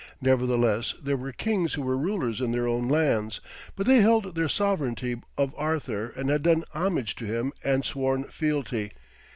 [0.19, 3.39] Nevertheless, there were kings who were rulers in their own lands,
[3.75, 8.23] but they held their sovereignty of Arthur and had done homage to him and sworn
[8.23, 8.93] fealty.